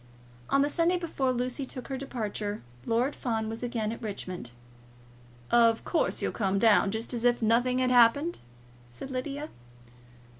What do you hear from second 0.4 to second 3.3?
On the Sunday before Lucy took her departure, Lord